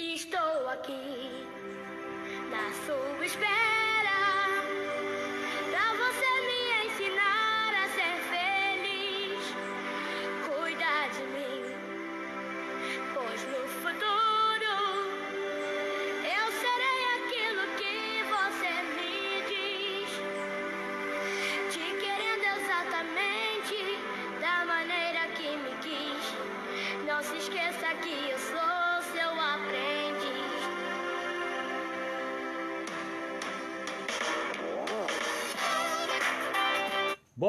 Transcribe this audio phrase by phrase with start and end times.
[0.00, 1.44] Estou aqui
[2.50, 3.87] na sua espera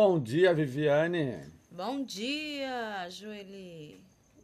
[0.01, 1.41] Bom dia, Viviane.
[1.69, 3.99] Bom dia, Joeli.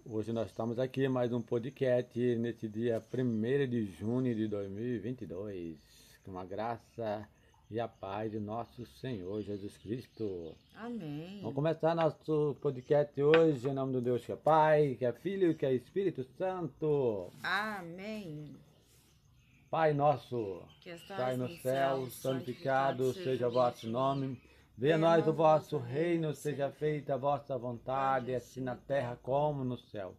[0.06, 5.78] Hoje nós estamos aqui mais um podcast nesse dia 1 de junho de 2022.
[6.26, 7.26] Com a graça
[7.72, 10.54] e a paz de nosso Senhor Jesus Cristo.
[10.76, 11.40] Amém.
[11.40, 15.52] Vamos começar nosso podcast hoje em nome do Deus que é Pai, que é Filho
[15.52, 17.32] e que é Espírito Santo.
[17.42, 18.54] Amém.
[19.72, 24.38] Pai nosso, Que estás no céu, santificado santificado seja o vosso nome.
[24.78, 29.64] Venha a nós o vosso reino, seja feita a vossa vontade, assim na terra como
[29.64, 30.18] no céu.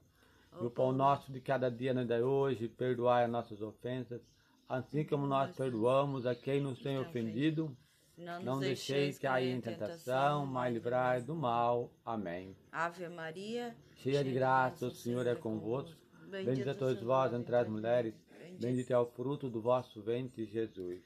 [0.59, 4.23] E o pão nosso de cada dia nos dai hoje, perdoai as nossas ofensas,
[4.67, 7.77] assim como nós perdoamos a quem nos tem ofendido.
[8.17, 11.93] Não deixeis cair em tentação, mas livrai do mal.
[12.03, 12.57] Amém.
[12.73, 16.01] Ave Maria, Cheia de graça, o Senhor é convosco.
[16.31, 18.15] Bendita sois vós entre as mulheres,
[18.59, 21.05] bendito é o fruto do vosso ventre, Jesus.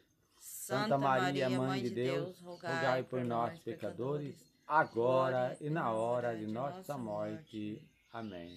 [0.70, 6.96] Santa Maria, Mãe de Deus, rogai por nós, pecadores, agora e na hora de nossa
[6.96, 7.82] morte.
[8.12, 8.56] Amém.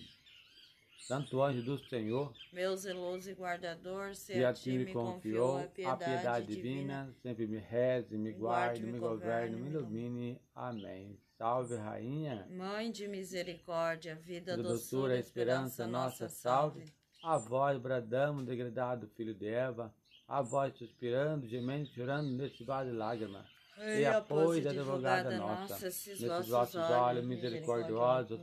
[1.00, 5.97] Santo anjo do Senhor, meu zeloso e guardador, se que a ti me confiou a
[5.97, 10.39] piedade divina, sempre me reze, me guarde, me governe, me ilumine.
[10.53, 11.20] Amém.
[11.36, 16.86] Salve, Rainha, Mãe de misericórdia, vida, da doçura, esperança, nossa salve.
[17.23, 19.94] A vós bradamos, degradado filho de Eva,
[20.28, 23.46] a vós suspirando, gemendo, chorando neste vale de lágrimas.
[23.78, 28.39] E apoio da advogada nossa, esses nesses vossos olhos misericordiosos,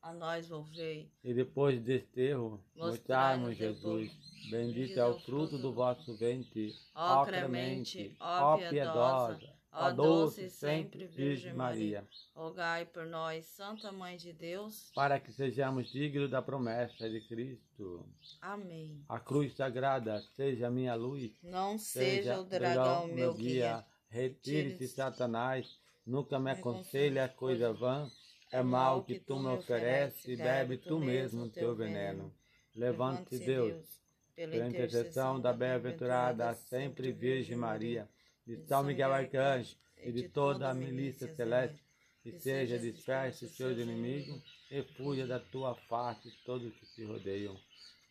[0.00, 1.10] a nós volvei.
[1.24, 4.10] e depois deste erro, Mostrai-nos mostrai-nos Jesus.
[4.50, 9.40] Bendito é o fruto do vosso ventre, Ó clemente, ó piedosa,
[9.74, 12.06] ó doce sempre Virgem Maria.
[12.34, 14.90] Rogai por nós, Santa Mãe de Deus.
[14.94, 18.06] para que sejamos dignos da promessa de Cristo.
[18.40, 19.04] Amém.
[19.08, 23.84] A cruz sagrada seja minha luz, Não seja o dragão meu guia.
[24.08, 28.08] Retire-se, Satanás, nunca me aconselha coisa vã.
[28.52, 32.32] É mal que tu me oferece, e bebe tu mesmo teu veneno.
[32.72, 34.00] Levante-se, Deus,
[34.36, 38.08] pela intercessão da bem-aventurada sempre Virgem Maria,
[38.46, 41.82] de São Miguel Arcanjo e de toda a milícia celeste,
[42.22, 47.58] que seja disperso os seus inimigos e fuja da tua face todos que te rodeiam.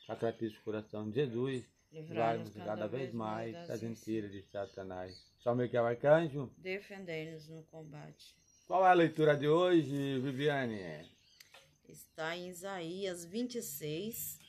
[0.06, 5.16] Sacratíssimo coração de Jesus, livrai-nos cada vez mais das mentiras de Satanás.
[5.42, 8.36] São Miguel Arcanjo, Defender-nos no combate.
[8.68, 10.80] qual é a leitura de hoje, Viviane?
[11.88, 14.40] Está em Isaías 26,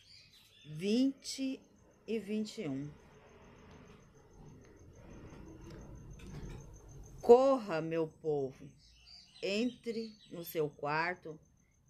[0.66, 1.61] 20
[2.06, 2.91] e 21.
[7.24, 8.70] Corra, meu povo,
[9.42, 11.40] entre no seu quarto,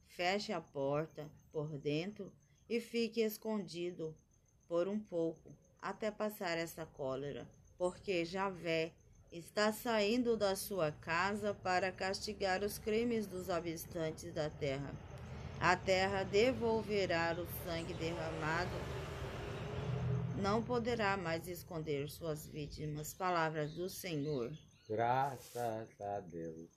[0.07, 2.33] feche a porta por dentro
[2.71, 4.17] e fique escondido
[4.69, 5.51] por um pouco,
[5.83, 8.93] até passar essa cólera, porque Javé
[9.33, 14.95] está saindo da sua casa para castigar os crimes dos habitantes da terra.
[15.59, 18.77] A terra devolverá o sangue derramado,
[20.41, 23.13] não poderá mais esconder suas vítimas.
[23.13, 24.53] Palavras do Senhor.
[24.89, 26.71] Graças a Deus.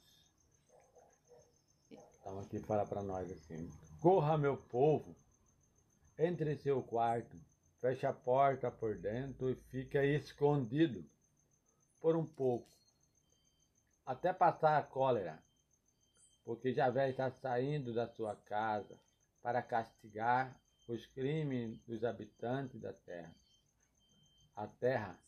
[1.92, 3.70] Então aqui fala para nós assim.
[4.00, 5.16] Corra, meu povo,
[6.18, 7.38] entre em seu quarto,
[7.82, 11.04] feche a porta por dentro e fica escondido
[12.00, 12.70] por um pouco,
[14.06, 15.44] até passar a cólera,
[16.46, 18.98] porque Javé está saindo da sua casa
[19.42, 20.58] para castigar
[20.88, 23.36] os crimes dos habitantes da terra.
[24.56, 25.20] A terra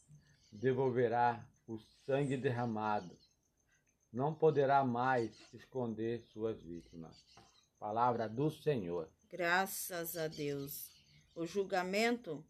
[0.51, 3.16] devolverá o sangue derramado.
[4.12, 7.16] Não poderá mais esconder suas vítimas.
[7.77, 9.07] Palavra do Senhor.
[9.30, 10.89] Graças a Deus.
[11.36, 12.44] O julgamento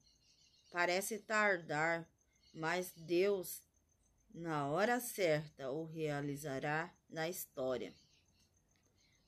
[0.72, 2.10] parece tardar,
[2.54, 3.62] mas Deus,
[4.34, 7.94] na hora certa, o realizará na história.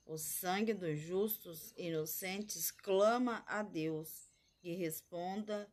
[0.06, 4.30] O sangue dos justos inocentes clama a Deus
[4.62, 5.70] e responda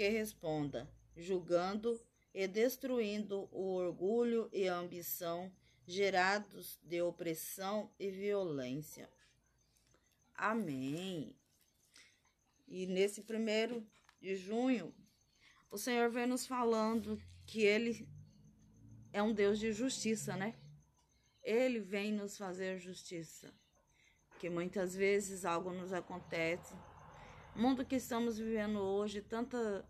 [0.00, 2.00] que responda, julgando
[2.32, 5.52] e destruindo o orgulho e a ambição
[5.86, 9.10] gerados de opressão e violência.
[10.34, 11.36] Amém.
[12.66, 13.86] E nesse primeiro
[14.22, 14.94] de junho,
[15.70, 18.08] o Senhor vem nos falando que Ele
[19.12, 20.54] é um Deus de justiça, né?
[21.42, 23.52] Ele vem nos fazer justiça.
[24.38, 26.74] Que muitas vezes algo nos acontece.
[27.54, 29.84] Mundo que estamos vivendo hoje, tanta,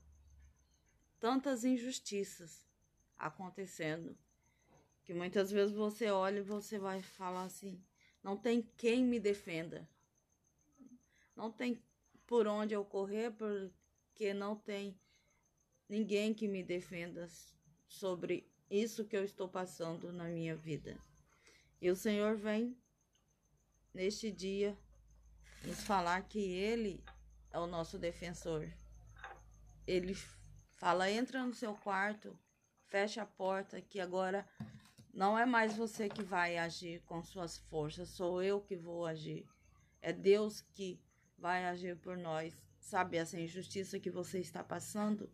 [1.19, 2.67] tantas injustiças
[3.19, 4.17] acontecendo.
[5.05, 7.83] Que muitas vezes você olha e você vai falar assim:
[8.23, 9.89] não tem quem me defenda.
[11.37, 11.83] Não tem
[12.27, 14.99] por onde eu correr, porque não tem
[15.89, 17.29] ninguém que me defenda
[17.87, 20.99] sobre isso que eu estou passando na minha vida.
[21.81, 22.77] E o Senhor vem
[23.93, 24.79] neste dia
[25.65, 27.03] nos falar que Ele
[27.53, 28.69] é o nosso defensor.
[29.87, 30.15] Ele
[30.71, 32.39] fala: entra no seu quarto,
[32.87, 34.49] fecha a porta, que agora
[35.13, 39.47] não é mais você que vai agir com suas forças, sou eu que vou agir.
[40.01, 41.01] É Deus que
[41.37, 42.55] vai agir por nós.
[42.79, 45.31] Sabe essa injustiça que você está passando?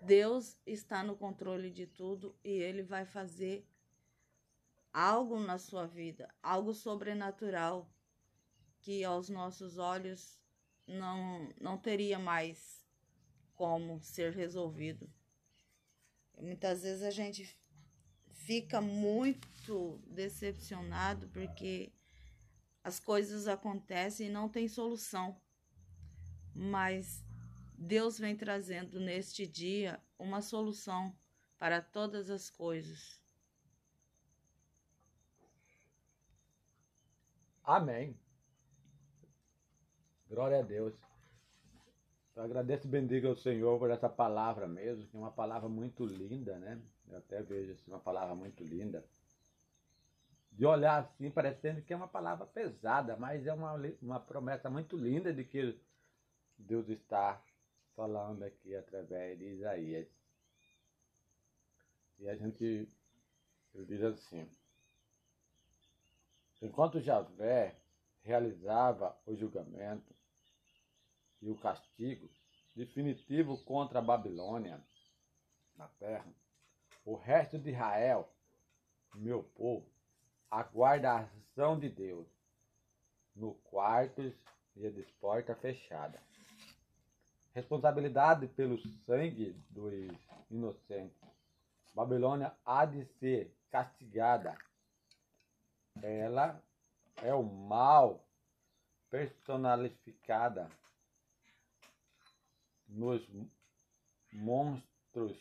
[0.00, 3.66] Deus está no controle de tudo e Ele vai fazer
[4.92, 7.88] algo na sua vida, algo sobrenatural
[8.80, 10.38] que aos nossos olhos
[10.86, 12.82] não, não teria mais
[13.54, 15.10] como ser resolvido.
[16.38, 17.58] Muitas vezes a gente
[18.30, 21.92] fica muito decepcionado porque
[22.84, 25.40] as coisas acontecem e não tem solução.
[26.54, 27.24] Mas
[27.76, 31.14] Deus vem trazendo neste dia uma solução
[31.58, 33.20] para todas as coisas.
[37.64, 38.16] Amém.
[40.28, 40.92] Glória a Deus.
[42.34, 46.04] Eu agradeço e bendigo ao Senhor por essa palavra mesmo, que é uma palavra muito
[46.04, 46.82] linda, né?
[47.08, 49.04] Eu até vejo assim, uma palavra muito linda.
[50.50, 54.96] De olhar assim, parecendo que é uma palavra pesada, mas é uma, uma promessa muito
[54.96, 55.78] linda de que
[56.58, 57.40] Deus está
[57.94, 60.08] falando aqui através de Isaías.
[62.18, 62.88] E a gente
[63.74, 64.50] diz assim:
[66.60, 67.76] Enquanto Javé
[68.26, 70.12] realizava o julgamento
[71.40, 72.28] e o castigo
[72.74, 74.82] definitivo contra a Babilônia
[75.76, 76.26] na terra,
[77.04, 78.28] o resto de Israel,
[79.14, 79.86] meu povo,
[80.50, 82.26] aguarda a ação de Deus
[83.34, 84.34] no quartos
[84.74, 86.20] e de porta fechada.
[87.54, 89.92] Responsabilidade pelo sangue dos
[90.50, 91.16] inocentes.
[91.94, 94.58] Babilônia há de ser castigada
[96.02, 96.62] ela
[97.22, 98.24] é o mal
[99.10, 100.70] personalificada
[102.88, 103.26] nos
[104.32, 105.36] monstros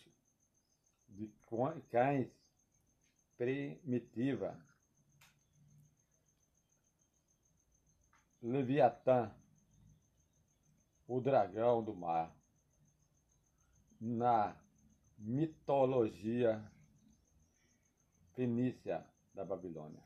[1.09, 1.27] de
[1.89, 2.29] cães
[3.37, 4.57] primitiva.
[8.41, 9.33] Leviatã,
[11.07, 12.35] o dragão do mar,
[13.99, 14.55] na
[15.17, 16.63] mitologia
[18.33, 20.03] fenícia da Babilônia.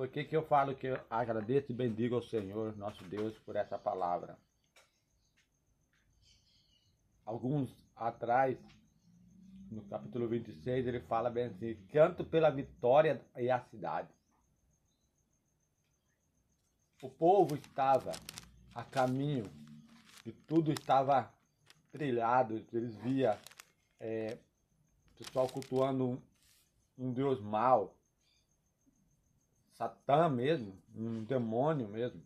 [0.00, 3.78] Por que, eu falo que eu agradeço e bendigo ao Senhor, nosso Deus, por essa
[3.78, 4.38] palavra?
[7.22, 8.56] Alguns atrás,
[9.70, 14.08] no capítulo 26, ele fala bem assim: canto pela vitória e a cidade.
[17.02, 18.12] O povo estava
[18.74, 19.44] a caminho
[20.24, 21.30] e tudo estava
[21.92, 23.38] trilhado, eles via
[24.00, 24.38] é,
[25.18, 26.22] pessoal cultuando um,
[26.96, 27.99] um Deus mau,
[29.80, 32.22] Satã mesmo, um demônio mesmo.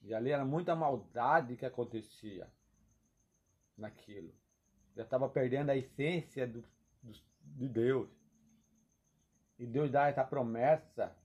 [0.00, 2.50] E ali era muita maldade que acontecia
[3.78, 4.34] naquilo.
[4.96, 6.60] Já estava perdendo a essência do,
[7.00, 7.12] do,
[7.56, 8.10] de Deus.
[9.60, 11.16] E Deus dá essa promessa,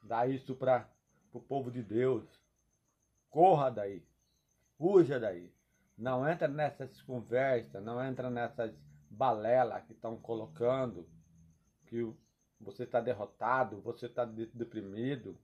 [0.00, 0.88] dá isso para
[1.32, 2.24] o povo de Deus.
[3.30, 4.06] Corra daí,
[4.78, 5.52] fuja daí.
[5.98, 8.72] Não entra nessas conversas, não entra nessas
[9.10, 11.08] balelas que estão colocando,
[11.86, 12.14] que
[12.60, 15.38] você está derrotado, você está deprimido.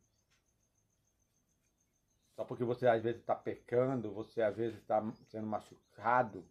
[2.35, 6.45] Só porque você às vezes está pecando, você às vezes está sendo machucado.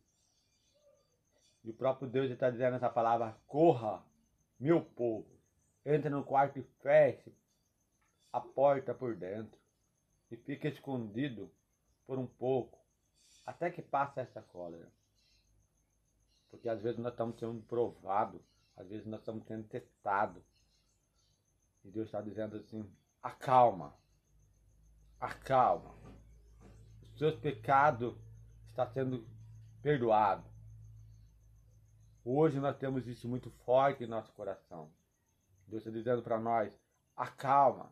[1.64, 4.04] E o próprio Deus está dizendo essa palavra: corra,
[4.60, 5.28] meu povo,
[5.86, 7.34] entre no quarto e feche
[8.32, 9.60] a porta por dentro
[10.32, 11.52] e fique escondido
[12.06, 12.80] por um pouco,
[13.46, 14.92] até que passe essa cólera.
[16.50, 18.42] Porque às vezes nós estamos sendo provados,
[18.76, 20.44] às vezes nós estamos sendo testados.
[21.84, 22.90] E Deus está dizendo assim:
[23.22, 23.94] acalma,
[25.20, 25.94] acalma.
[27.02, 28.16] Os seus pecados
[28.68, 29.28] estão sendo
[29.82, 30.46] perdoados.
[32.24, 34.92] Hoje nós temos isso muito forte em nosso coração.
[35.68, 36.72] Deus está dizendo para nós:
[37.16, 37.92] acalma.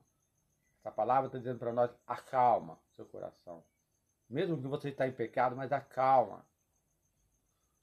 [0.79, 3.63] Essa palavra está dizendo para nós: acalma seu coração.
[4.29, 6.46] Mesmo que você está em pecado, mas acalma.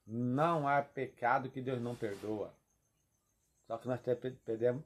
[0.07, 2.55] Não há pecado que Deus não perdoa.
[3.67, 4.01] Só que nós
[4.45, 4.85] podemos,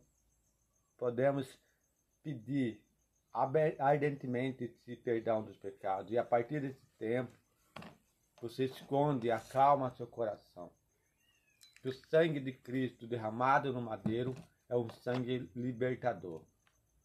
[0.98, 1.58] podemos
[2.22, 2.82] pedir
[3.78, 6.12] ardentemente esse perdão dos pecados.
[6.12, 7.32] E a partir desse tempo,
[8.40, 10.70] você esconde, acalma seu coração.
[11.80, 14.34] Que o sangue de Cristo derramado no madeiro
[14.68, 16.42] é um sangue libertador.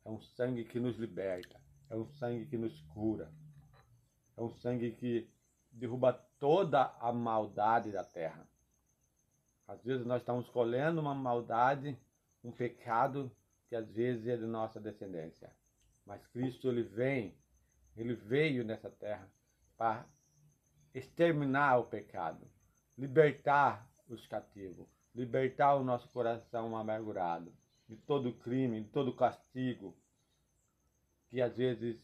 [0.04, 1.62] É um sangue que nos liberta.
[1.90, 3.32] É um sangue que nos cura.
[4.36, 5.30] É um sangue que
[5.72, 8.48] derruba toda a maldade da terra.
[9.68, 11.98] Às vezes nós estamos colhendo uma maldade,
[12.44, 13.32] um pecado
[13.74, 15.52] que às vezes é de nossa descendência.
[16.06, 17.36] Mas Cristo ele vem,
[17.98, 19.28] ele veio nessa terra
[19.76, 20.06] para
[20.94, 22.48] exterminar o pecado,
[22.96, 27.52] libertar os cativos, libertar o nosso coração amargurado
[27.90, 29.98] de todo crime, de todo castigo
[31.32, 32.00] que às vezes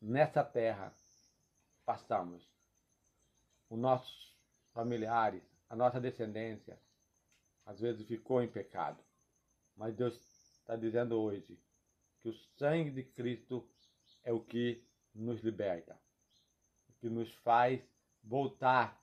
[0.00, 0.92] nessa terra
[1.84, 2.48] passamos.
[3.68, 4.32] Os nossos
[4.72, 6.78] familiares, a nossa descendência,
[7.66, 9.02] às vezes ficou em pecado.
[9.76, 10.29] Mas Deus
[10.70, 11.58] está dizendo hoje
[12.20, 13.68] que o sangue de Cristo
[14.22, 14.80] é o que
[15.12, 16.00] nos liberta,
[17.00, 17.82] que nos faz
[18.22, 19.02] voltar.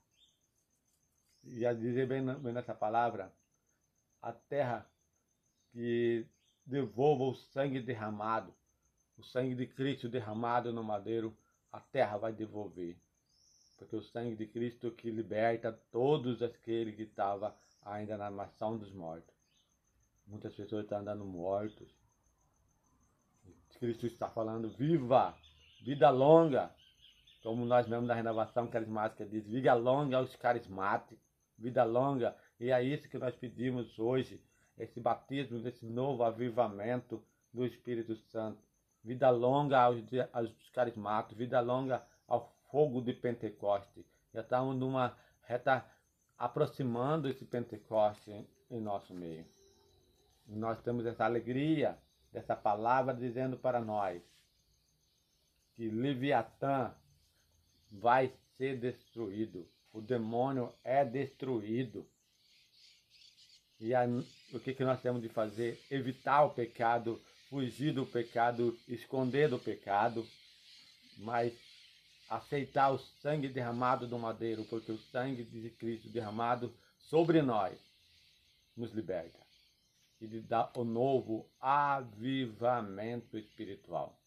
[1.44, 3.30] E a dizer bem nessa palavra,
[4.22, 4.90] a terra
[5.70, 6.26] que
[6.64, 8.54] devolva o sangue derramado,
[9.18, 11.36] o sangue de Cristo derramado no madeiro,
[11.70, 12.96] a terra vai devolver.
[13.76, 18.90] Porque o sangue de Cristo que liberta todos aqueles que estavam ainda na mansão dos
[18.90, 19.37] mortos.
[20.28, 21.88] Muitas pessoas estão andando mortos,
[23.78, 25.34] Cristo está falando, viva,
[25.82, 26.70] vida longa,
[27.42, 31.18] como nós mesmos da renovação carismática diz, vida longa aos carismáticos,
[31.56, 34.42] vida longa, e é isso que nós pedimos hoje,
[34.76, 38.62] esse batismo, esse novo avivamento do Espírito Santo,
[39.02, 39.98] vida longa aos,
[40.32, 44.04] aos carismáticos, vida longa ao fogo de Pentecoste,
[44.34, 45.84] já estamos numa reta
[46.36, 49.46] aproximando esse Pentecoste em, em nosso meio.
[50.48, 51.98] Nós temos essa alegria
[52.32, 54.22] dessa palavra dizendo para nós
[55.74, 56.92] que Leviatã
[57.90, 62.06] vai ser destruído, o demônio é destruído.
[63.78, 64.04] E a,
[64.52, 65.80] o que, que nós temos de fazer?
[65.90, 70.26] Evitar o pecado, fugir do pecado, esconder do pecado,
[71.18, 71.52] mas
[72.28, 77.78] aceitar o sangue derramado do madeiro, porque o sangue de Cristo derramado sobre nós
[78.76, 79.47] nos liberta
[80.20, 84.18] e de dar o novo avivamento espiritual.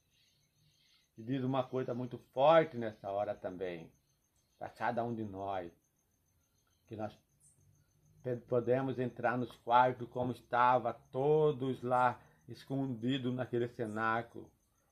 [1.17, 3.91] E diz uma coisa muito forte nessa hora também,
[4.57, 5.71] para cada um de nós,
[6.88, 7.13] que nós
[8.48, 14.50] podemos entrar nos quartos como estava, todos lá escondidos naquele cenáculo.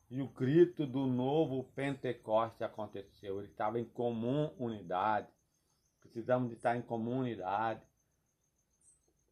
[0.09, 3.37] E o grito do novo Pentecoste aconteceu.
[3.37, 5.27] Ele estava em comum unidade.
[6.01, 7.81] Precisamos de estar em comunidade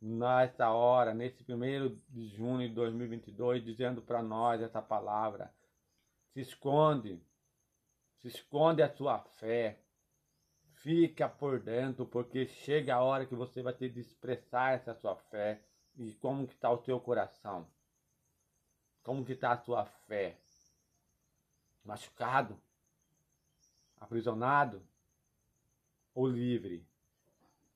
[0.01, 5.53] nessa hora, nesse primeiro de junho de 2022, dizendo para nós essa palavra.
[6.33, 7.21] Se esconde,
[8.19, 9.81] se esconde a sua fé,
[10.75, 15.15] fica por dentro, porque chega a hora que você vai ter de expressar essa sua
[15.15, 15.63] fé
[15.95, 17.67] e como que está o teu coração,
[19.01, 20.37] como que está a sua fé,
[21.83, 22.61] machucado,
[23.99, 24.85] aprisionado?
[26.13, 26.83] Ou livre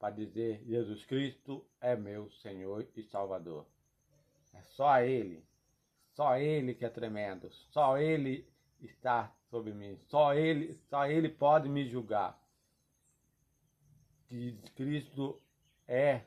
[0.01, 3.67] para dizer: Jesus Cristo é meu Senhor e Salvador.
[4.51, 5.45] É só Ele,
[6.15, 8.45] só Ele que é tremendo, só Ele
[8.81, 12.41] está sobre mim, só Ele, só Ele pode me julgar.
[14.27, 15.39] Que Cristo
[15.87, 16.21] é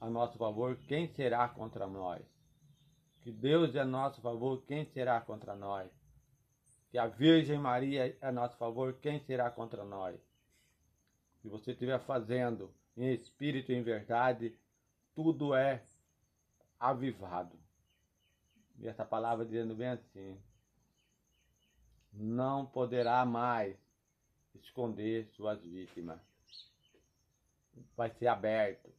[0.00, 2.22] a nosso favor, quem será contra nós?
[3.22, 5.90] Que Deus é a nosso favor, quem será contra nós?
[6.92, 10.31] Que a Virgem Maria é a nosso favor, quem será contra nós?
[11.42, 14.56] Se você estiver fazendo em espírito e em verdade,
[15.12, 15.82] tudo é
[16.78, 17.58] avivado.
[18.78, 20.40] E essa palavra dizendo bem assim:
[22.12, 23.76] não poderá mais
[24.54, 26.20] esconder suas vítimas.
[27.96, 28.92] Vai ser aberto.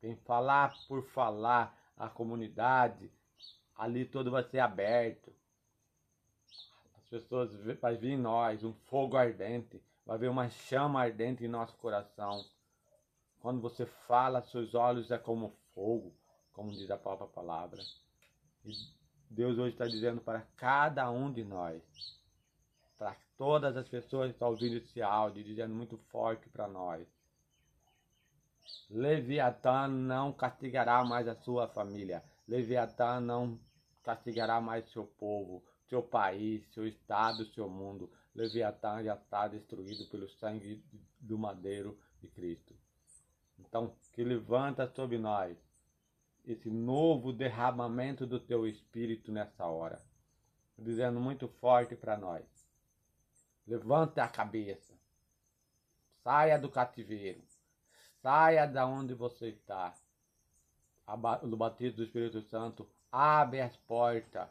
[0.00, 3.10] Quem falar por falar, a comunidade,
[3.76, 5.34] ali todo vai ser aberto.
[6.96, 11.48] As pessoas vai vir em nós um fogo ardente vai haver uma chama ardente em
[11.48, 12.42] nosso coração.
[13.40, 16.14] Quando você fala, seus olhos é como fogo,
[16.54, 17.82] como diz a própria palavra.
[18.64, 18.72] E
[19.28, 21.82] Deus hoje está dizendo para cada um de nós,
[22.96, 27.06] para todas as pessoas que estão ouvindo esse áudio, dizendo muito forte para nós.
[28.88, 32.24] Leviatã não castigará mais a sua família.
[32.48, 33.60] Leviatã não
[34.02, 38.10] castigará mais seu povo, seu país, seu estado, seu mundo.
[38.38, 40.80] Leviatã já está destruído pelo sangue
[41.18, 42.72] do madeiro de Cristo.
[43.58, 45.58] Então, que levanta sobre nós
[46.44, 50.00] esse novo derramamento do teu espírito nessa hora,
[50.78, 52.44] dizendo muito forte para nós:
[53.66, 54.94] levanta a cabeça,
[56.22, 57.42] saia do cativeiro,
[58.22, 59.94] saia da onde você está.
[61.42, 64.48] No batismo do Espírito Santo, abre as portas,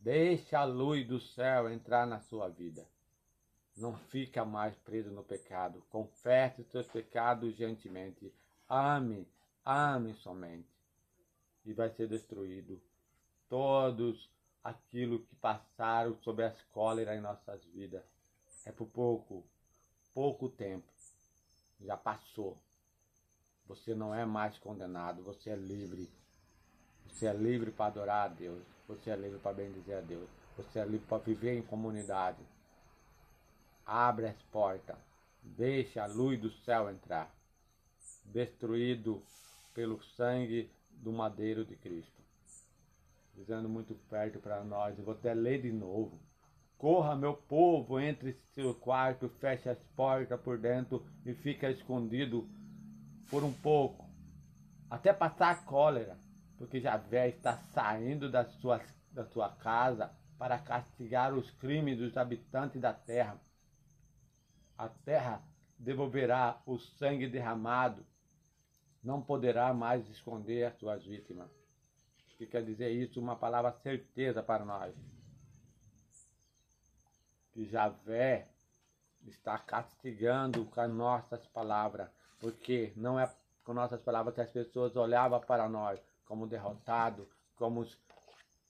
[0.00, 2.91] deixa a luz do céu entrar na sua vida.
[3.76, 5.82] Não fica mais preso no pecado.
[5.90, 8.32] Confesse os seus pecados gentilmente.
[8.68, 9.26] Ame,
[9.64, 10.68] ame somente.
[11.64, 12.80] E vai ser destruído
[13.48, 14.30] todos
[14.62, 18.02] aquilo que passaram sobre as cóleras em nossas vidas.
[18.64, 19.44] É por pouco,
[20.14, 20.90] pouco tempo.
[21.80, 22.58] Já passou.
[23.66, 26.10] Você não é mais condenado, você é livre.
[27.06, 28.62] Você é livre para adorar a Deus.
[28.86, 30.28] Você é livre para bendizer a Deus.
[30.56, 32.42] Você é livre para viver em comunidade.
[33.84, 34.96] Abre as portas.
[35.42, 37.34] Deixa a luz do céu entrar.
[38.24, 39.22] Destruído
[39.74, 42.22] pelo sangue do madeiro de Cristo.
[43.34, 44.96] Dizendo muito perto para nós.
[44.98, 46.20] Vou até ler de novo.
[46.78, 52.48] Corra, meu povo, entre seu quarto, feche as portas por dentro e fica escondido
[53.32, 54.04] por um pouco,
[54.90, 56.18] até passar a cólera,
[56.58, 58.78] porque Javé está saindo da sua,
[59.10, 63.40] da sua casa para castigar os crimes dos habitantes da terra
[64.76, 65.42] a terra
[65.78, 68.04] devolverá o sangue derramado,
[69.02, 71.50] não poderá mais esconder as suas vítimas.
[72.34, 73.20] O que quer dizer isso?
[73.20, 74.94] Uma palavra certeza para nós.
[77.52, 78.48] Que Javé
[79.26, 82.08] está castigando com as nossas palavras,
[82.40, 83.32] porque não é
[83.64, 87.86] com nossas palavras que as pessoas olhavam para nós como derrotado, como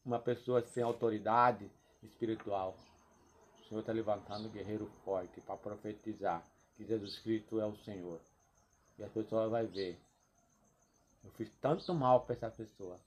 [0.05, 1.71] uma pessoa sem autoridade
[2.03, 2.77] espiritual.
[3.73, 6.47] Senhor está levantando um guerreiro forte para profetizar
[6.77, 8.21] que Jesus Cristo é o Senhor.
[8.99, 9.99] E a pessoa vai ver.
[11.25, 13.01] Eu fiz tanto mal para essa pessoa.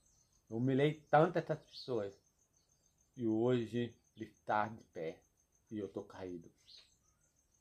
[0.50, 2.12] Eu humilhei tanto essas pessoas.
[3.16, 5.20] E hoje ele está de pé.
[5.70, 6.50] E eu estou caído.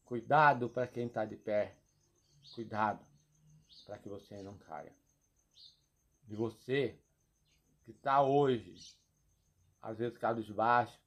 [0.03, 1.75] Cuidado para quem está de pé.
[2.55, 3.05] Cuidado
[3.85, 4.95] para que você não caia.
[6.27, 6.97] E você
[7.83, 8.97] que está hoje,
[9.79, 10.97] às vezes cabisbaixo,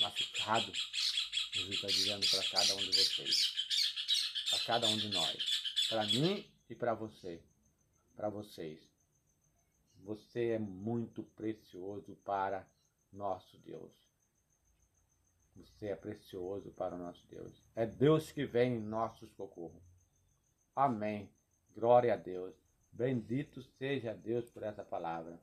[0.00, 0.70] machucado,
[1.56, 3.54] Jesus está dizendo para cada um de vocês,
[4.50, 7.42] para cada um de nós, para mim e para você,
[8.14, 8.78] para vocês.
[10.04, 12.68] Você é muito precioso para
[13.10, 13.90] nosso Deus.
[15.56, 17.50] Você é precioso para o nosso Deus.
[17.74, 19.82] É Deus que vem em nosso socorro.
[20.74, 21.30] Amém.
[21.74, 22.54] Glória a Deus.
[22.92, 25.40] Bendito seja Deus por essa palavra.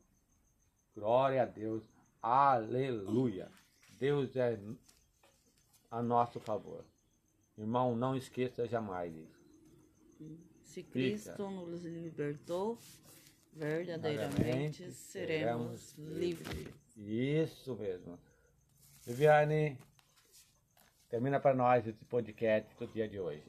[0.94, 1.84] Glória a Deus.
[2.22, 3.52] Aleluia.
[3.98, 4.60] Deus é
[5.94, 6.84] a nosso favor.
[7.56, 9.44] Irmão, não esqueça jamais isso.
[10.64, 11.50] Se Cristo Fica.
[11.50, 12.80] nos libertou,
[13.54, 16.74] verdadeiramente seremos livres.
[16.98, 18.18] Isso mesmo.
[19.06, 19.78] Viviane,
[21.10, 23.44] termina para nós esse podcast do dia de hoje.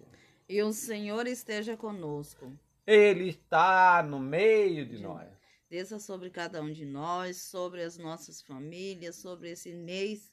[0.47, 2.53] E o Senhor esteja conosco.
[2.87, 5.31] Ele está no meio de, de nós.
[5.71, 10.31] Desça sobre cada um de nós, sobre as nossas famílias, sobre esse mês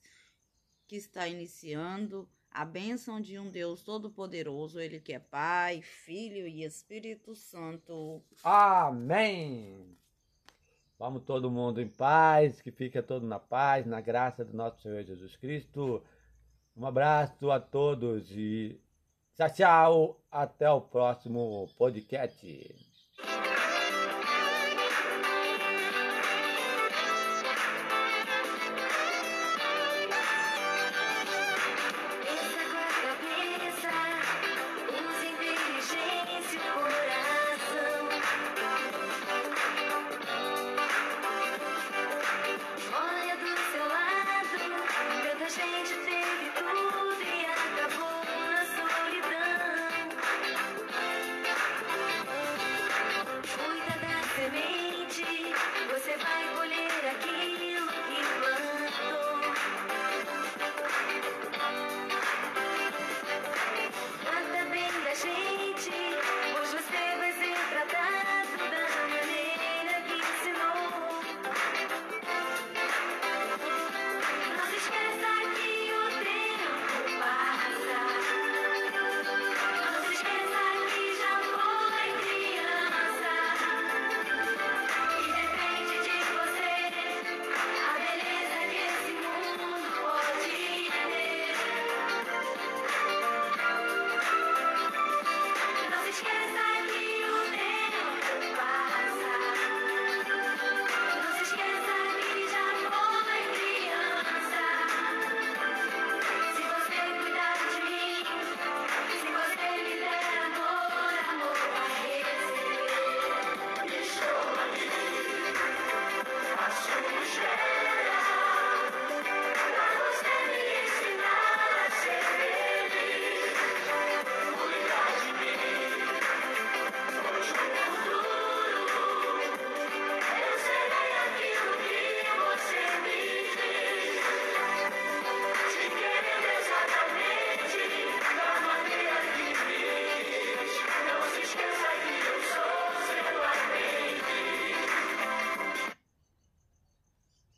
[0.92, 6.66] que está iniciando a bênção de um Deus Todo-Poderoso, Ele que é Pai, Filho e
[6.66, 8.22] Espírito Santo.
[8.44, 9.98] Amém!
[11.00, 15.02] Vamos todo mundo em paz, que fique todo na paz, na graça do nosso Senhor
[15.02, 16.04] Jesus Cristo.
[16.76, 18.78] Um abraço a todos e
[19.38, 20.22] tchau, tchau.
[20.30, 22.46] Até o próximo podcast.